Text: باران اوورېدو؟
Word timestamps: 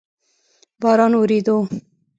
باران 0.81 1.11
اوورېدو؟ 1.15 1.55